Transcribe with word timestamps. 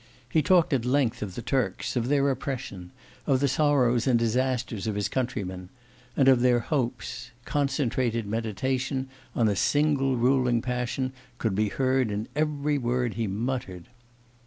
He 0.27 0.41
talked 0.41 0.73
at 0.73 0.83
length 0.83 1.21
of 1.21 1.35
the 1.35 1.43
Turks, 1.43 1.95
of 1.95 2.07
their 2.07 2.27
oppression, 2.31 2.89
of 3.27 3.39
the 3.39 3.47
sorrows 3.47 4.07
and 4.07 4.17
disasters 4.17 4.87
of 4.87 4.95
his 4.95 5.07
countrymen, 5.07 5.69
and 6.17 6.27
of 6.27 6.39
their 6.39 6.59
hopes: 6.59 7.29
concentrated 7.45 8.25
meditation 8.25 9.09
on 9.35 9.47
a 9.47 9.55
single 9.55 10.17
ruling 10.17 10.59
passion 10.59 11.13
could 11.37 11.53
be 11.53 11.69
heard 11.69 12.09
in 12.09 12.27
every 12.35 12.79
word 12.79 13.13
he 13.13 13.27
uttered. 13.47 13.89